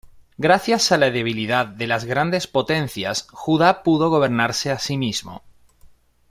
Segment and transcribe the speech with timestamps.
[0.39, 5.43] Gracias a la debilidad de las grandes potencias, Judá pudo gobernarse a sí mismo.